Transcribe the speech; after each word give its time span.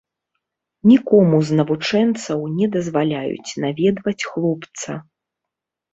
Нікому 0.91 1.35
з 1.49 1.57
навучэнцаў 1.59 2.39
не 2.57 2.71
дазваляюць 2.77 3.55
наведваць 3.65 4.19
хлопца. 4.35 4.91